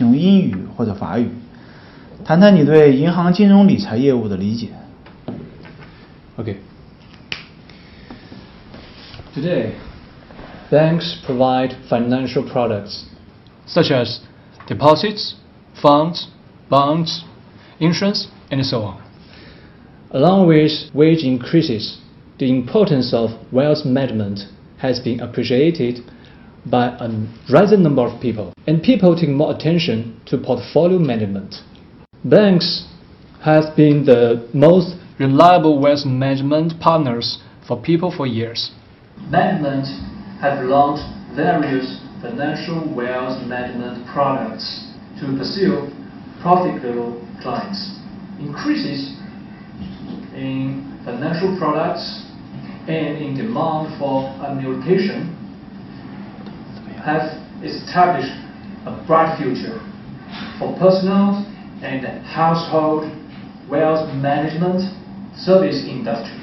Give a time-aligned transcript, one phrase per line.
[0.00, 1.29] 请用英语或者法语，
[2.23, 4.69] 谈谈你对银行金融理财业务的理解。
[6.37, 6.57] OK。
[9.35, 9.71] Today,
[10.69, 13.03] banks provide financial products
[13.67, 14.19] such as
[14.67, 15.35] deposits,
[15.81, 16.25] funds,
[16.69, 17.21] bonds,
[17.79, 18.95] insurance, and so on.
[20.11, 21.97] Along with wage increases,
[22.37, 24.47] the importance of wealth management
[24.79, 26.01] has been appreciated
[26.65, 27.09] by a
[27.51, 31.55] rising number of people, and people take more attention to portfolio management.
[32.23, 32.87] Banks
[33.43, 38.71] have been the most reliable wealth management partners for people for years.
[39.29, 39.87] Management
[40.39, 41.03] have launched
[41.35, 44.85] various financial wealth management products
[45.19, 45.89] to pursue
[46.41, 47.97] profitable clients.
[48.39, 49.17] Increases
[50.35, 52.25] in financial products
[52.87, 55.40] and in demand for annuitation
[57.03, 58.33] have established
[58.85, 59.79] a bright future
[60.57, 61.45] for personal
[61.81, 63.05] and household
[63.69, 64.81] wealth management
[65.35, 66.37] service industry.